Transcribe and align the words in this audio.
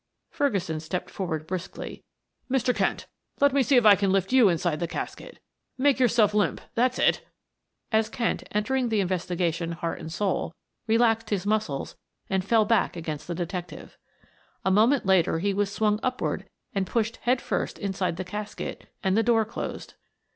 Ferguson 0.31 0.79
stepped 0.79 1.11
forward 1.11 1.45
briskly. 1.45 2.03
"Mr. 2.49 2.75
Kent, 2.75 3.05
let 3.39 3.53
me 3.53 3.61
see 3.61 3.75
if 3.75 3.85
I 3.85 3.93
can 3.93 4.11
lift 4.11 4.33
you 4.33 4.49
inside 4.49 4.79
the 4.79 4.87
casket; 4.87 5.37
make 5.77 5.99
yourself 5.99 6.33
limp 6.33 6.59
that's 6.73 6.97
it!" 6.97 7.23
as 7.91 8.09
Kent, 8.09 8.41
entering 8.51 8.85
into 8.85 8.95
the 8.95 8.99
investigation 8.99 9.73
heart 9.73 9.99
and 9.99 10.11
soul, 10.11 10.55
relaxed 10.87 11.29
his 11.29 11.45
muscles 11.45 11.95
and 12.31 12.43
fell 12.43 12.65
back 12.65 12.95
against 12.95 13.27
the 13.27 13.35
detective. 13.35 13.95
A 14.65 14.71
moment 14.71 15.05
later 15.05 15.37
he 15.37 15.53
was 15.53 15.71
swung 15.71 15.99
upward 16.01 16.49
and 16.73 16.87
pushed 16.87 17.17
head 17.17 17.39
first 17.39 17.77
inside 17.77 18.17
the 18.17 18.23
casket 18.23 18.91
and 19.03 19.15
the 19.15 19.21
door 19.21 19.45
closed. 19.45 19.93